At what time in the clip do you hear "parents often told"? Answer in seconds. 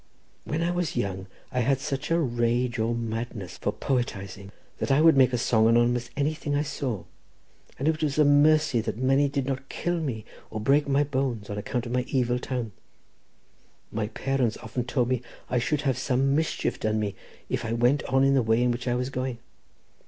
14.07-15.07